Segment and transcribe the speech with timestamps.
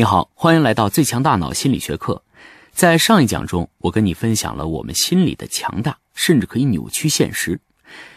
[0.00, 2.24] 你好，欢迎来到最强大脑心理学课。
[2.72, 7.60] 在上一讲中，我跟你分享了我们心理的强大，甚至可以扭曲现实。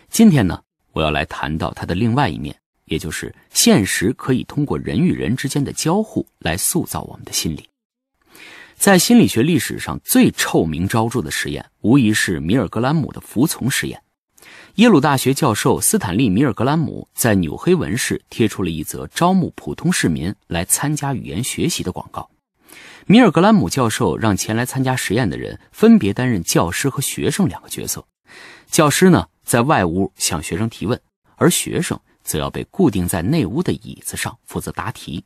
[0.08, 0.62] 今天呢，
[0.94, 7.68] 我要来谈到它的另外一面，也就是现实可以通过人与人之间的交互来塑造我们的心理。
[8.76, 14.02] 在心理学历史上最臭名昭著的实验，无疑是米尔格兰姆的服从实验。
[14.76, 22.30] 耶鲁大学教授斯坦利·米尔格兰姆在纽黑文市贴出了一则招募普通市民来参加语言学习的广告。
[23.06, 28.06] 米尔格兰姆教授让前来参加实验的人分别担任教师和学生两个角色。
[28.68, 31.00] 教师呢，在外屋向学生提问，
[31.36, 35.24] 而学生则要被固定在内屋的椅子上负责答题。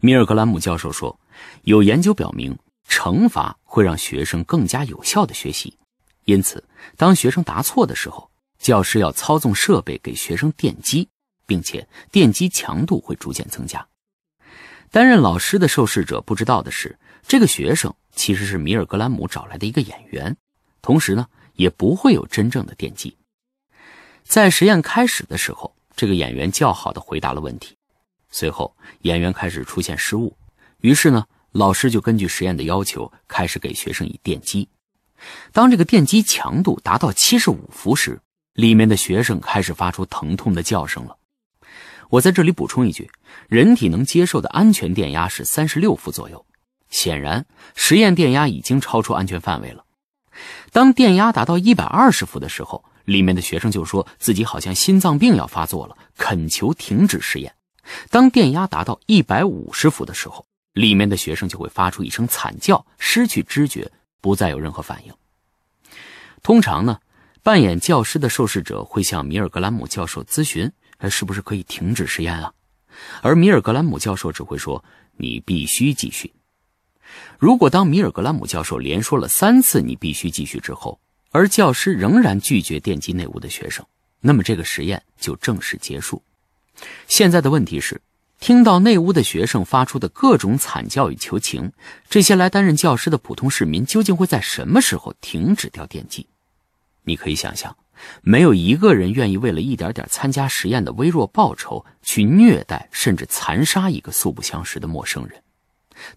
[0.00, 1.18] 米尔格兰姆教授说
[1.64, 5.78] ：“有研究表明，惩罚会让学生更加有效的学习，
[6.28, 6.62] 因此，
[6.98, 11.08] 当学生答错的时候。”教师要操纵设备给学生电击，
[11.46, 13.86] 并且电击强度会逐渐增加。
[14.90, 20.36] 担任老师的受试者不知道的是，这个学生其实是米尔格兰姆找来的一个演员，
[20.82, 23.16] 同时呢，也不会有真正的电击。
[24.24, 27.76] 在实验开始的时候，这个演员较好的回答了问题，
[28.28, 30.36] 随后演员开始出现失误，
[30.80, 34.68] 于是呢，老师就根据实验的要求开始给学生以电击。
[35.52, 38.20] 当这个电击强度达到七十五伏时，
[38.54, 41.16] 里面的学生开始发出疼痛的叫声了。
[42.10, 43.10] 我在这里补充一句：
[43.48, 46.44] 人体能接受的安全电压是三十六伏左右。
[46.90, 47.44] 显然，
[47.74, 49.84] 实验电压已经超出安全范围了。
[50.72, 57.54] 当电压达到一百二十伏的时候，里面的学生就说自己好像心脏病要发作了，恳求停止实验。
[58.10, 65.12] 当电压达到一百五十伏的时候，里面的学生就会发出一声惨叫，失去知觉，不再有任何反应。
[66.42, 66.98] 通常呢？
[67.40, 70.70] 扮演教师的受试者会向米尔格兰姆教授咨询：“，
[71.08, 72.52] 是不是可以停止实验啊？”
[73.22, 74.84] 而米尔格兰姆教授只会说
[75.16, 76.30] ：“你必须继续。”
[77.38, 81.00] 如果当米尔格兰姆教授连说了三次“你必须继续”之后，
[81.30, 83.86] 而教师仍然拒绝电击内屋的学生，
[84.20, 86.22] 那么这个实验就正式结束。
[87.06, 87.98] 现在的问题是，
[88.40, 91.72] 听到内屋的学生发出的各种惨叫与求情，
[92.08, 96.26] 这些来担任教师的普通市民究竟会在什么时候停止掉电击？
[97.02, 97.76] 你可以想象，
[98.22, 105.42] 没有一个人愿意为了一点点参加实验的微弱报酬去虐待甚至残杀一个素不相识的陌生人。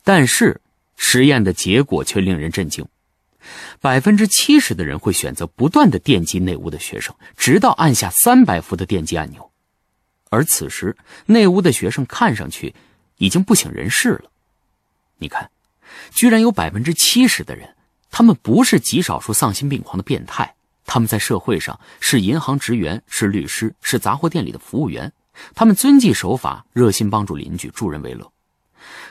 [0.04, 0.62] 但是，
[0.96, 2.86] 实验的结果却令人震惊：
[3.80, 9.51] 百分之七十的人会选择不断的电击内屋的学生，直到按下三百伏的电击按钮。
[10.32, 12.74] 而此时，内屋的学生看上去
[13.18, 14.32] 已经不省人事了。
[15.18, 15.52] 你看，
[16.12, 17.76] 居然有百分之七十的人，
[18.10, 20.56] 他们不是极少数丧心病狂的变态。
[20.86, 25.12] 他们在社会上是银行职员，是律师，是杂货店里的服务员。
[25.54, 28.32] 他们遵纪守法，热心帮助邻居，助人为乐。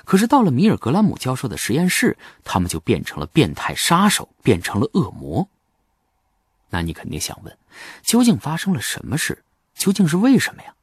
[0.07, 5.47] 可是到了米尔格兰姆教授的实验室，他们就变成了变态杀手，变成了恶魔。
[6.71, 7.59] 那你肯定想问，
[8.03, 9.45] 究竟发生了什么事？
[9.75, 10.75] 究竟是为什么呀？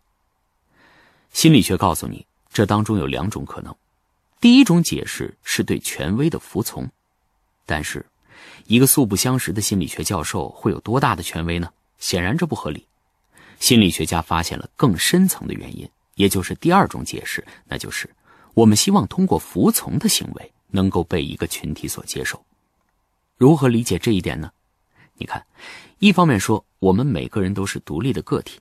[1.37, 3.71] 心理学告诉你，这当中有两种可能。
[4.41, 6.89] 第一种解释是对权威的服从，
[7.63, 8.03] 但是。
[8.65, 11.71] 一个素不相识的心理学教授会有多大的权威呢？
[11.99, 12.87] 显然这不合理。
[13.59, 18.09] 心理学家发现了更深层的原因，也就是第二种解释，那就是
[18.55, 22.43] 我们希望通过服从的行为能够被一个群体所接受。
[23.37, 24.51] 如何理解这一点呢？
[25.17, 25.45] 你看，
[25.99, 28.59] 一方面说我们每个人都是独立的个体，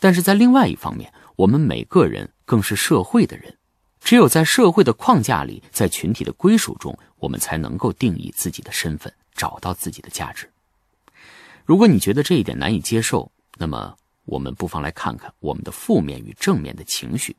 [0.00, 3.56] 但是在另外一方面，我们每个人更是社会的人。
[4.00, 9.12] 只有在社会的框架里，在群体的归属中，我们才能够定义自己的身份。
[9.38, 10.50] 找到自己的价值。
[11.64, 17.36] 如果你觉得这一点难以接受，那么我们不妨来看看我们的负面与正面的情绪：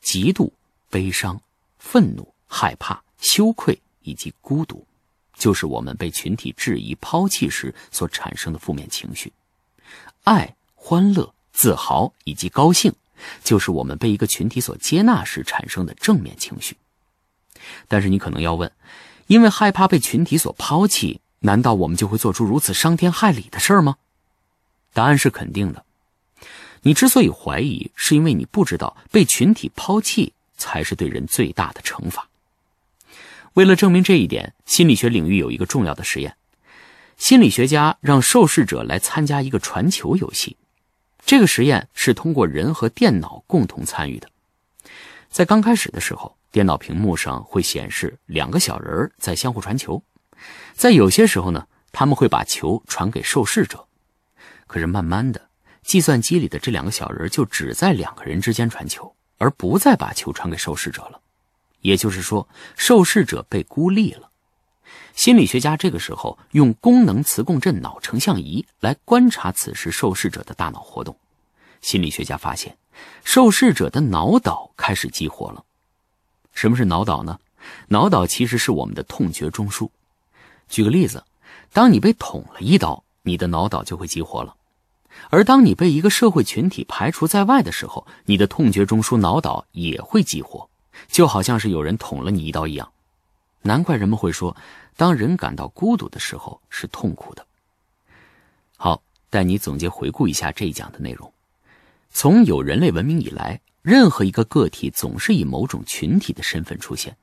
[0.00, 0.48] 嫉妒、
[0.88, 1.42] 悲伤、
[1.80, 4.86] 愤怒、害怕、羞愧以及孤独，
[5.34, 9.28] 就是我们被群体质疑、抛弃时所产生的负面情绪；
[10.22, 12.94] 爱、欢乐、自豪以及高兴，
[13.42, 16.76] 就是我们被一个群体所接纳时产生的正面情绪。
[17.86, 18.70] 但是你可能要问。
[19.28, 23.98] 因为害怕被群体所抛弃，难道我们就会做出如此伤天害理的事儿吗？
[24.94, 25.84] 答案是肯定的。
[26.80, 32.26] 你之所以怀疑，是因为你不知道被群体抛弃才是对人最大的惩罚。
[33.52, 36.34] 为了证明这一点，心理学领域有一个重要的实验：
[37.18, 40.56] 心理学家让受试者来参加一个传球游戏。
[41.28, 44.30] 这个实验是通过人和电脑共同参与的。
[45.28, 46.34] 在刚开始的时候。
[46.50, 50.02] 电脑屏幕上会显示两个小人在相互传球，
[50.72, 53.86] 在有些时候呢，他们会把球传给受试者。
[54.66, 55.50] 可是慢慢的，
[55.82, 61.20] 计算机里的这两个小人就只在两个人之间传球，而不再把球传给受试者了。
[61.82, 64.30] 也就是说，受试者被孤立了。
[65.14, 71.16] 心理学家这个时候用功能磁共振脑成像仪来观察此时受试者的大脑活动。
[71.80, 72.76] 心理学家发现，
[73.24, 75.64] 受试者的脑岛开始激活了。
[76.52, 77.38] 什么是脑岛呢？
[77.88, 79.88] 脑岛其实是我们的痛觉中枢。
[80.68, 81.24] 举个例子，
[81.72, 84.54] 当你被捅了一刀，你的脑岛就会激活了；
[85.30, 90.68] 而当你被一个社会群体排除在外的时候，你的痛觉中枢脑岛也会激活，
[91.08, 92.90] 就好像是有人捅了你一刀一样。
[93.62, 94.56] 难怪人们会说，
[94.96, 97.46] 当人感到孤独的时候是痛苦的。
[98.76, 101.32] 好，带你总结回顾一下这一讲的内容。
[102.10, 107.16] 从有人类文明以来，任何一个个体总是以某种群体的身份出现，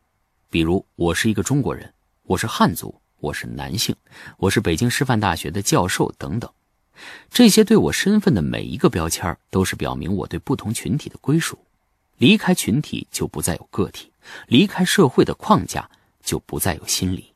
[0.50, 1.92] 比如我是一个中国人，
[2.24, 3.96] 我是汉族，我是男性，
[4.38, 6.52] 我是北京师范大学的教授等等。
[7.30, 11.58] 这些对我身份的每一个标签，都是表明我对不同群体的归属。
[12.18, 14.08] 离开群体，就不再有个体；
[14.48, 15.90] 离开社会的框架，
[16.26, 17.32] 就不再有心理。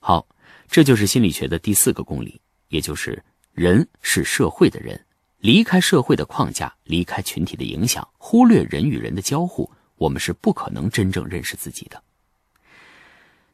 [0.00, 0.26] 好，
[0.68, 3.22] 这就是心理学的第四个公理，也就是
[3.52, 5.00] 人是社会的人。
[5.38, 12.02] 离开社会的框架，离开群体的影响，忽略人与人的交互，我们是不可能真正认识自己的。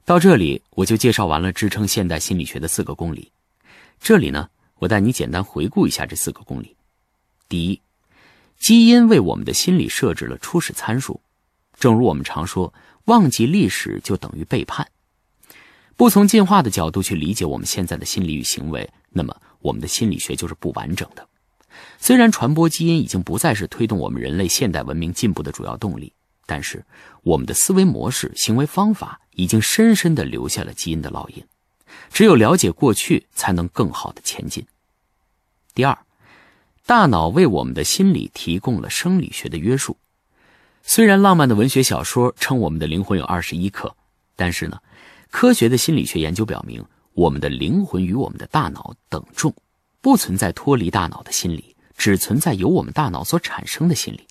[0.05, 3.31] 到这里，我就介绍完了支撑现代心理学的四个公理。
[4.01, 6.77] 这里呢，我带你简单回顾一下这四个公理。
[7.49, 7.81] 第一，
[8.59, 11.21] 基因为我们的心理设置了初始参数。
[11.79, 12.75] 正如我们常说，
[13.07, 14.87] 忘记历史就等于背叛。
[15.97, 21.27] 不从进化的角度去理解我们现在的心理与行为，那么我们的心理学就是不完整的。
[21.99, 26.13] 虽然传播基因已经不再是推动我们人类现代文明进步的主要动力，
[26.45, 26.85] 但是
[27.23, 31.45] 我们的思维模式、行为方法已经深深的留下了基因的烙印。
[32.13, 34.67] 只有了解过去，才能更好的前进。
[35.75, 35.99] 第二，
[36.85, 39.97] 大脑为我们的心理提供了生理学的约束。
[40.89, 43.93] 虽然浪漫的文学小说称我们的灵魂有二十一克，
[44.37, 44.81] 但是呢，
[45.33, 49.53] 科学的心理学研究表明，我们的灵魂与我们的大脑等重。
[50.01, 54.25] 不存在脱离大脑的心理，只存在由我们大脑所产生的心理。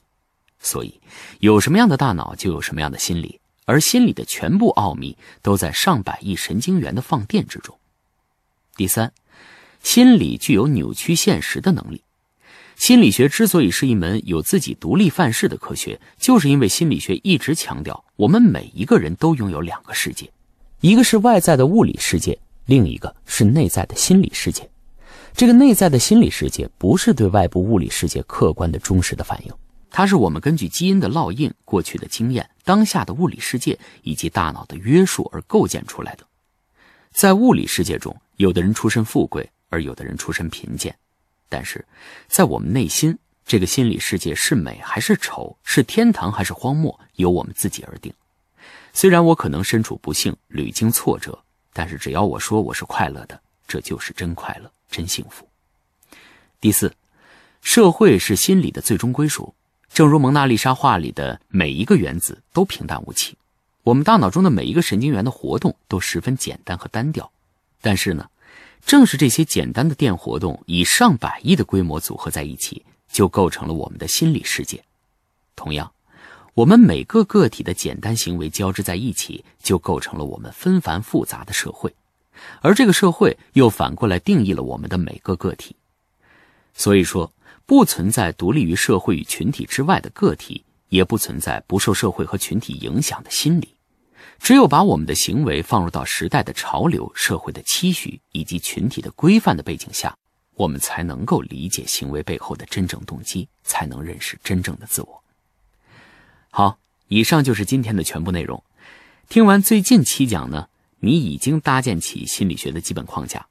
[0.57, 1.01] 所以，
[1.39, 7.77] 有什么样的大脑，就有什么样的心理，而心理的全部奥秘都在上百亿神经元的放电之中。
[8.77, 9.11] 第三，
[9.83, 12.01] 心理具有扭曲现实的能力。
[12.75, 20.29] 心理学之所以是一门有自己独立范式的科学，就是因为心理学一直强调，我们每一个人都拥有两个世界，
[20.81, 24.69] 一个是外在的物理世界，另一个是内在的心理世界。
[25.33, 29.53] 这个内在的心理世界不是对外部物理世界客观的忠实的反应，
[29.89, 36.25] 它是我们根据基因的烙印、过去的经验、当下的物理世界以及大脑的约束而构建出来的。
[37.11, 40.93] 在物理世界中，有的人出身富贵，而有的人出身贫贱，
[41.49, 41.85] 但是
[42.27, 48.13] 在我们内心，这个心理世界是美还是丑，是天堂还是荒漠，由我们自己而定。
[48.93, 51.37] 虽然我可能身处不幸，屡经挫折，
[51.73, 54.71] 但是只要我说我是快乐的，这就是真快乐。
[54.89, 55.45] 真幸福。
[56.61, 56.93] 第四，
[57.61, 59.53] 社会是心理的最终归属。
[59.91, 63.35] 正如蒙娜丽莎画里的每一个原子都平淡无奇，
[63.83, 67.29] 我们大脑中的每一个神经元的活动都十分简单和单调。
[67.81, 68.29] 但是呢，
[68.85, 74.83] 正是这些简单的电活动以上百亿的规模组合在一起，就构成了我们的心理世界。
[75.55, 75.91] 同样，
[76.53, 81.93] 我们每个个体的简单行为交织在一起，就构成了我们纷繁复杂的社会。
[82.61, 85.75] 而这个社会又反过来定义了我们的每个个体，
[86.75, 87.31] 所以说
[87.65, 93.74] 不存在独立于社会与群体之外的个体，也不存在不受社会和群体影响的心理。
[94.39, 100.15] 只有把我们的行为放入到时代的潮流、社会的期许以及群体的规范的背景下，
[100.53, 105.23] 我们才能够理解行为背后的真正动机，才能认识真正的自我。
[106.51, 106.77] 好，
[107.07, 108.63] 以上就是今天的全部内容。
[109.27, 110.67] 听完最近七讲呢？
[110.99, 113.47] 你已经搭建起心理学的基本框架，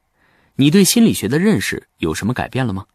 [0.56, 2.86] 你对心理学的认识有什么改变了吗？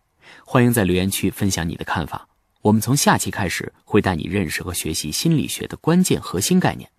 [0.46, 2.28] 欢迎在留言区分享你的看法。
[2.62, 6.90] 我们从下期开始会带你认识和学习心理学的关键核心概念。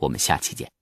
[0.00, 0.79] 我们下期见。